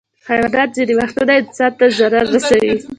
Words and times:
حیوانات 0.27 0.69
ځینې 0.77 0.93
وختونه 0.99 1.31
انسان 1.41 1.71
ته 1.79 1.85
ضرر 1.97 2.25
رسوي. 2.33 2.73